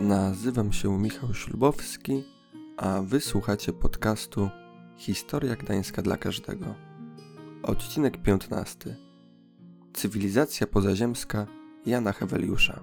[0.00, 2.24] Nazywam się Michał Ślubowski,
[2.76, 4.48] a wysłuchacie podcastu
[4.96, 6.74] Historia Gdańska dla każdego.
[7.62, 8.96] Odcinek 15.
[9.92, 11.46] Cywilizacja pozaziemska
[11.86, 12.80] Jana Heweliusza.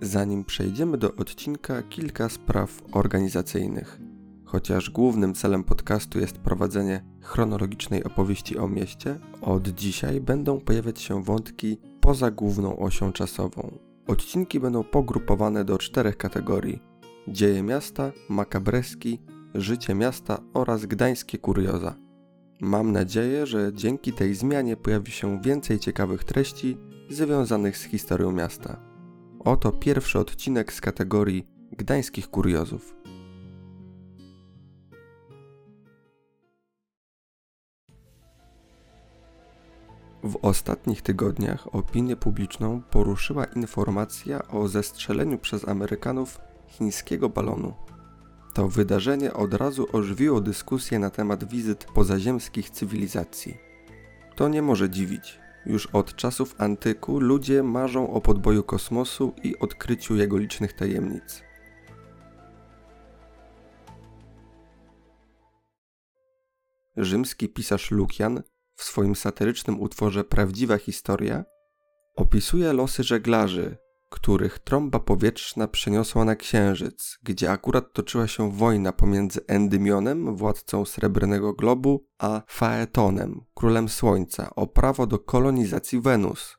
[0.00, 4.00] Zanim przejdziemy do odcinka, kilka spraw organizacyjnych.
[4.44, 11.22] Chociaż głównym celem podcastu jest prowadzenie chronologicznej opowieści o mieście, od dzisiaj będą pojawiać się
[11.22, 13.88] wątki poza główną osią czasową.
[14.08, 16.82] Odcinki będą pogrupowane do czterech kategorii:
[17.28, 19.20] dzieje miasta, makabreski,
[19.54, 21.94] życie miasta oraz gdańskie kurioza.
[22.60, 26.76] Mam nadzieję, że dzięki tej zmianie pojawi się więcej ciekawych treści
[27.10, 28.80] związanych z historią miasta.
[29.40, 32.97] Oto pierwszy odcinek z kategorii gdańskich kuriozów.
[40.22, 47.74] W ostatnich tygodniach opinię publiczną poruszyła informacja o zestrzeleniu przez Amerykanów chińskiego balonu.
[48.54, 53.56] To wydarzenie od razu ożywiło dyskusję na temat wizyt pozaziemskich cywilizacji.
[54.36, 55.38] To nie może dziwić.
[55.66, 61.42] Już od czasów antyku ludzie marzą o podboju kosmosu i odkryciu jego licznych tajemnic.
[66.96, 68.42] Rzymski pisarz Lukian
[68.78, 71.44] w swoim satyrycznym utworze Prawdziwa historia
[72.16, 73.76] opisuje losy żeglarzy,
[74.10, 81.52] których trąba powietrzna przeniosła na Księżyc, gdzie akurat toczyła się wojna pomiędzy Endymionem, władcą Srebrnego
[81.52, 86.56] Globu, a Faetonem, królem Słońca, o prawo do kolonizacji Wenus.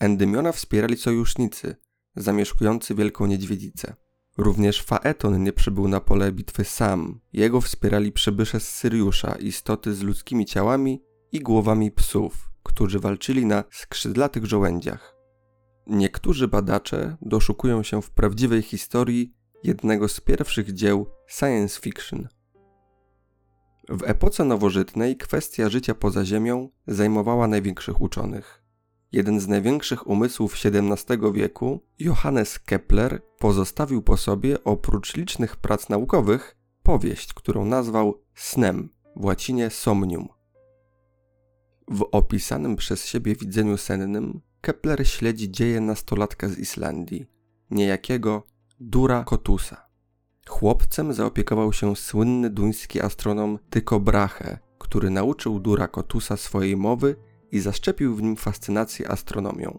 [0.00, 1.76] Endymiona wspierali sojusznicy,
[2.16, 3.94] zamieszkujący Wielką Niedźwiedzicę.
[4.38, 7.20] Również Faeton nie przybył na pole bitwy sam.
[7.32, 13.64] Jego wspierali przybysze z Syriusza, istoty z ludzkimi ciałami i głowami psów, którzy walczyli na
[13.70, 15.16] skrzydlatych żołędziach.
[15.86, 19.34] Niektórzy badacze doszukują się w prawdziwej historii
[19.64, 22.28] jednego z pierwszych dzieł science fiction.
[23.88, 28.64] W epoce nowożytnej kwestia życia poza Ziemią zajmowała największych uczonych.
[29.12, 36.56] Jeden z największych umysłów XVII wieku, Johannes Kepler, pozostawił po sobie oprócz licznych prac naukowych
[36.82, 40.37] powieść, którą nazwał snem, w łacinie somnium.
[41.90, 47.26] W opisanym przez siebie widzeniu sennym Kepler śledzi dzieje nastolatka z Islandii,
[47.70, 48.42] niejakiego
[48.80, 49.88] Dura Kotusa.
[50.48, 57.16] Chłopcem zaopiekował się słynny duński astronom Tycho Brahe, który nauczył Dura Kotusa swojej mowy
[57.52, 59.78] i zaszczepił w nim fascynację astronomią.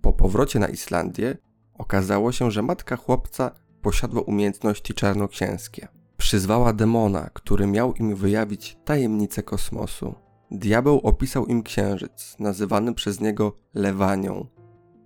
[0.00, 1.36] Po powrocie na Islandię
[1.74, 3.50] okazało się, że matka chłopca
[3.82, 5.88] posiadła umiejętności czarnoksięskie.
[6.16, 10.14] Przyzwała demona, który miał im wyjawić tajemnice kosmosu.
[10.50, 14.46] Diabeł opisał im księżyc, nazywany przez niego Lewanią,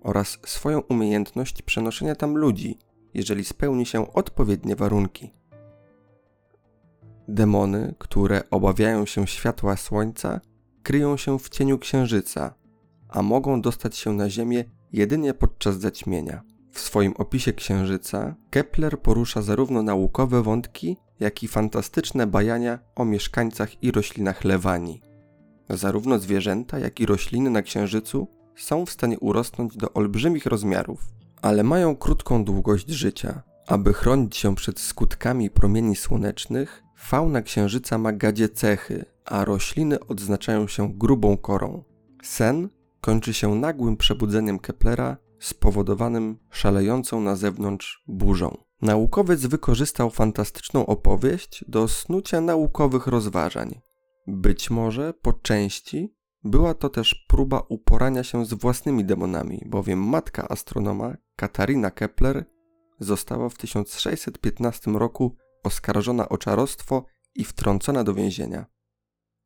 [0.01, 2.79] oraz swoją umiejętność przenoszenia tam ludzi,
[3.13, 5.33] jeżeli spełni się odpowiednie warunki.
[7.27, 10.41] Demony, które obawiają się światła słońca,
[10.83, 12.53] kryją się w cieniu księżyca,
[13.09, 14.63] a mogą dostać się na Ziemię
[14.93, 16.43] jedynie podczas zaćmienia.
[16.71, 23.83] W swoim opisie księżyca Kepler porusza zarówno naukowe wątki, jak i fantastyczne bajania o mieszkańcach
[23.83, 25.04] i roślinach Lewanii.
[25.69, 30.99] Zarówno zwierzęta, jak i rośliny na Księżycu są w stanie urosnąć do olbrzymich rozmiarów,
[31.41, 33.41] ale mają krótką długość życia.
[33.67, 40.67] Aby chronić się przed skutkami promieni słonecznych, fauna Księżyca ma gadzie cechy, a rośliny odznaczają
[40.67, 41.83] się grubą korą.
[42.23, 42.69] Sen
[43.01, 48.57] kończy się nagłym przebudzeniem Keplera spowodowanym szalejącą na zewnątrz burzą.
[48.81, 53.81] Naukowiec wykorzystał fantastyczną opowieść do snucia naukowych rozważań.
[54.27, 60.47] Być może po części była to też próba uporania się z własnymi demonami, bowiem matka
[60.49, 62.45] astronoma Katarina Kepler
[62.99, 67.05] została w 1615 roku oskarżona o czarostwo
[67.35, 68.65] i wtrącona do więzienia.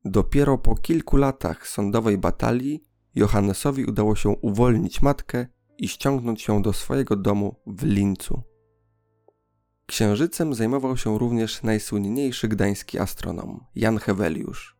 [0.04, 5.46] Dopiero po kilku latach sądowej batalii Johannesowi udało się uwolnić matkę
[5.78, 8.49] i ściągnąć ją do swojego domu w Lincu.
[9.90, 14.76] Księżycem zajmował się również najsłynniejszy gdański astronom Jan Heweliusz.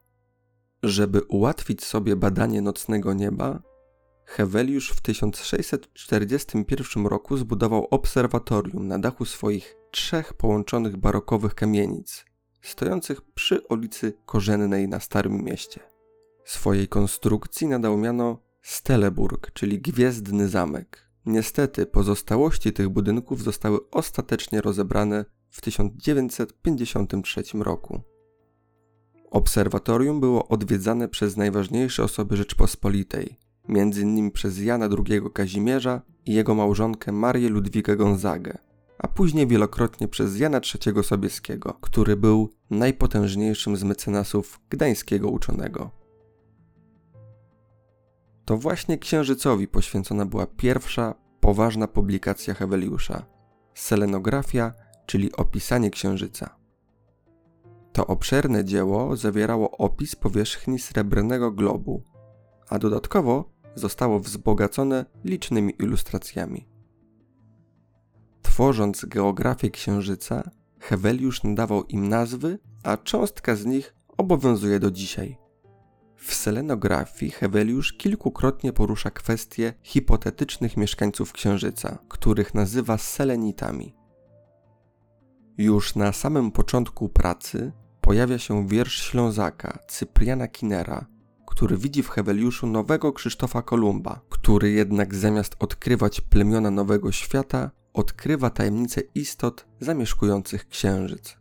[0.83, 3.63] Żeby ułatwić sobie badanie nocnego nieba,
[4.25, 12.25] Heweliusz w 1641 roku zbudował obserwatorium na dachu swoich trzech połączonych barokowych kamienic,
[12.63, 15.81] stojących przy ulicy Korzennej na Starym Mieście.
[16.45, 21.10] Swojej konstrukcji nadał miano Steleburg, czyli Gwiezdny Zamek.
[21.27, 28.01] Niestety pozostałości tych budynków zostały ostatecznie rozebrane w 1953 roku.
[29.31, 33.39] Obserwatorium było odwiedzane przez najważniejsze osoby Rzeczpospolitej,
[33.69, 34.31] m.in.
[34.31, 38.59] przez Jana II Kazimierza i jego małżonkę Marię Ludwigę Gonzagę,
[38.99, 46.00] a później wielokrotnie przez Jana III Sobieskiego, który był najpotężniejszym z mecenasów gdańskiego uczonego.
[48.51, 53.27] To właśnie księżycowi poświęcona była pierwsza poważna publikacja Heweliusza
[53.75, 54.73] selenografia,
[55.07, 56.57] czyli opisanie księżyca.
[57.93, 62.03] To obszerne dzieło zawierało opis powierzchni srebrnego globu,
[62.69, 66.69] a dodatkowo zostało wzbogacone licznymi ilustracjami.
[68.43, 70.51] Tworząc geografię księżyca,
[70.81, 75.50] Heweliusz nadawał im nazwy, a cząstka z nich obowiązuje do dzisiaj.
[76.21, 83.95] W selenografii Heweliusz kilkukrotnie porusza kwestie hipotetycznych mieszkańców Księżyca, których nazywa selenitami.
[85.59, 91.07] Już na samym początku pracy pojawia się wiersz Ślązaka Cypriana Kinera,
[91.47, 98.51] który widzi w Heweliuszu nowego Krzysztofa Kolumba, który jednak zamiast odkrywać plemiona Nowego Świata, odkrywa
[98.51, 101.40] tajemnice istot zamieszkujących Księżyc.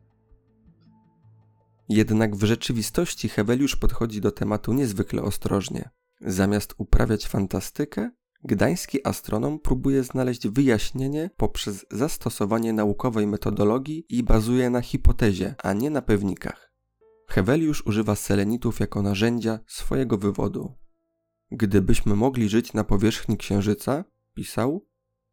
[1.89, 5.89] Jednak w rzeczywistości Heweliusz podchodzi do tematu niezwykle ostrożnie.
[6.21, 8.11] Zamiast uprawiać fantastykę,
[8.43, 15.89] gdański astronom próbuje znaleźć wyjaśnienie poprzez zastosowanie naukowej metodologii i bazuje na hipotezie, a nie
[15.89, 16.73] na pewnikach.
[17.27, 20.73] Heweliusz używa selenitów jako narzędzia swojego wywodu.
[21.51, 24.03] Gdybyśmy mogli żyć na powierzchni Księżyca,
[24.33, 24.85] pisał,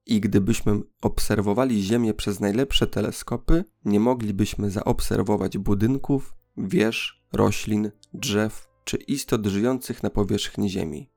[0.07, 8.97] i gdybyśmy obserwowali Ziemię przez najlepsze teleskopy, nie moglibyśmy zaobserwować budynków, wież, roślin, drzew czy
[8.97, 11.11] istot żyjących na powierzchni Ziemi.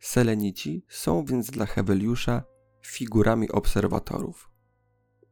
[0.00, 2.44] Selenici są więc dla Heweliusza
[2.86, 4.50] figurami obserwatorów.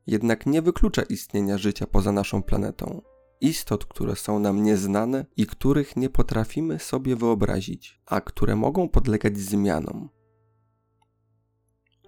[0.07, 3.03] Jednak nie wyklucza istnienia życia poza naszą planetą,
[3.41, 9.39] istot, które są nam nieznane i których nie potrafimy sobie wyobrazić, a które mogą podlegać
[9.39, 10.09] zmianom.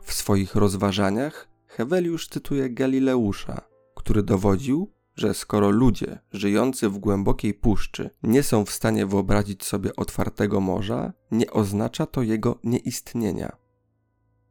[0.03, 3.61] W swoich rozważaniach Heweliusz cytuje Galileusza,
[3.95, 9.97] który dowodził, że skoro ludzie żyjący w głębokiej puszczy nie są w stanie wyobrazić sobie
[9.97, 13.57] otwartego morza, nie oznacza to jego nieistnienia.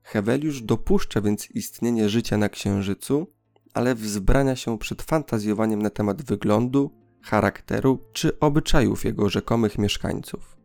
[0.03, 3.27] Heweliusz dopuszcza więc istnienie życia na Księżycu,
[3.73, 10.57] ale wzbrania się przed fantazjowaniem na temat wyglądu, charakteru czy obyczajów jego rzekomych mieszkańców.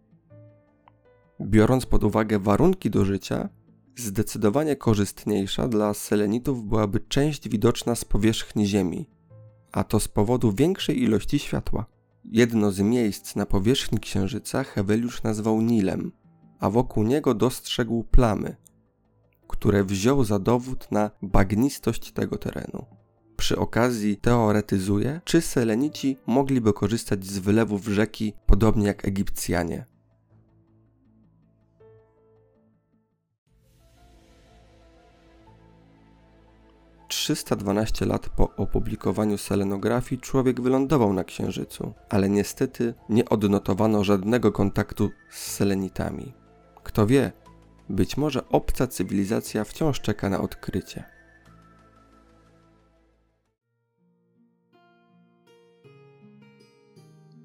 [1.40, 3.48] Biorąc pod uwagę warunki do życia,
[3.96, 9.10] zdecydowanie korzystniejsza dla selenitów byłaby część widoczna z powierzchni Ziemi,
[9.72, 11.86] a to z powodu większej ilości światła.
[12.24, 16.12] Jedno z miejsc na powierzchni Księżyca Heweliusz nazwał Nilem,
[16.60, 18.56] a wokół niego dostrzegł plamy,
[19.48, 22.86] które wziął za dowód na bagnistość tego terenu.
[23.36, 29.86] Przy okazji teoretyzuje, czy Selenici mogliby korzystać z wylewów rzeki podobnie jak Egipcjanie.
[37.08, 45.10] 312 lat po opublikowaniu selenografii człowiek wylądował na Księżycu, ale niestety nie odnotowano żadnego kontaktu
[45.30, 46.32] z selenitami.
[46.82, 47.32] Kto wie,
[47.88, 51.17] być może obca cywilizacja wciąż czeka na odkrycie.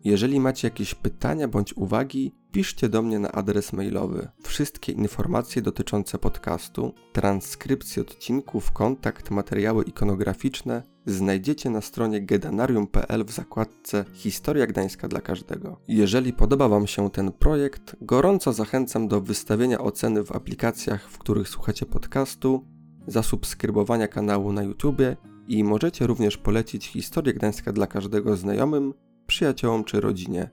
[0.03, 4.27] Jeżeli macie jakieś pytania bądź uwagi, piszcie do mnie na adres mailowy.
[4.43, 14.05] Wszystkie informacje dotyczące podcastu, transkrypcje odcinków, kontakt, materiały ikonograficzne znajdziecie na stronie gedanarium.pl w zakładce
[14.13, 15.79] Historia Gdańska dla każdego.
[15.87, 21.49] Jeżeli podoba Wam się ten projekt, gorąco zachęcam do wystawienia oceny w aplikacjach, w których
[21.49, 22.65] słuchacie podcastu,
[23.07, 25.01] zasubskrybowania kanału na YouTube
[25.47, 28.93] i możecie również polecić Historię Gdańska dla każdego znajomym,
[29.33, 30.49] przyjaciołom czy rodzinie.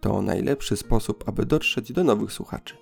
[0.00, 2.74] To najlepszy sposób, aby dotrzeć do nowych słuchaczy.